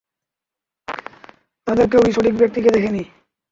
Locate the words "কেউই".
1.91-2.11